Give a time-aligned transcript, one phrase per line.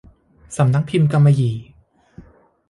[0.57, 1.55] สำนักพิมพ์กำมะหยี่